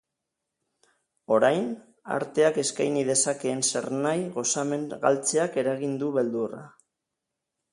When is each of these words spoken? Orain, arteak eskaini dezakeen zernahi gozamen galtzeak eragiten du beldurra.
Orain, 1.35 1.67
arteak 2.15 2.57
eskaini 2.63 3.03
dezakeen 3.09 3.61
zernahi 3.69 4.25
gozamen 4.39 4.89
galtzeak 5.05 5.61
eragiten 5.65 5.97
du 6.05 6.09
beldurra. 6.17 6.65